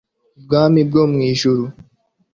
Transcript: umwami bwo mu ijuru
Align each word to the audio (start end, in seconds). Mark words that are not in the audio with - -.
umwami 0.39 0.79
bwo 0.87 1.03
mu 1.11 1.19
ijuru 1.31 1.63